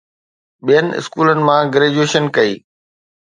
[0.65, 2.53] ٻين اسڪولن مان گريجوئيشن ڪئي؟